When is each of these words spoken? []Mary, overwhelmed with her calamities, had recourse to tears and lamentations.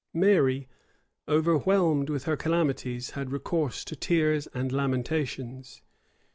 []Mary, 0.15 0.67
overwhelmed 1.27 2.09
with 2.09 2.23
her 2.23 2.35
calamities, 2.35 3.11
had 3.11 3.31
recourse 3.31 3.85
to 3.85 3.95
tears 3.95 4.47
and 4.51 4.71
lamentations. 4.71 5.83